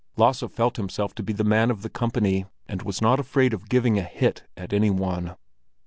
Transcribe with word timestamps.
Lasse 0.17 0.43
felt 0.49 0.77
himself 0.77 1.13
to 1.13 1.21
be 1.21 1.31
the 1.31 1.43
man 1.43 1.69
of 1.69 1.83
the 1.83 1.89
company, 1.91 2.47
and 2.67 2.81
was 2.81 3.03
not 3.03 3.19
afraid 3.19 3.53
of 3.53 3.69
giving 3.69 3.99
a 3.99 4.03
hit 4.03 4.41
at 4.57 4.73
any 4.73 4.89
one. 4.89 5.35